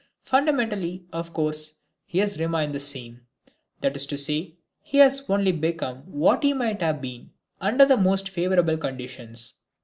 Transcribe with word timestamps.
Fundamentally, 0.23 1.05
of 1.13 1.31
course, 1.31 1.75
he 2.07 2.17
has 2.17 2.39
remained 2.39 2.73
the 2.73 2.79
same. 2.79 3.21
That 3.81 3.95
is 3.95 4.07
to 4.07 4.17
say, 4.17 4.55
he 4.81 4.97
has 4.97 5.21
only 5.29 5.51
become 5.51 5.97
what 6.07 6.41
he 6.41 6.53
might 6.53 6.81
have 6.81 7.01
been 7.01 7.29
under 7.59 7.85
the 7.85 7.97
most 7.97 8.29
favorable 8.29 8.77
conditions. 8.77 9.53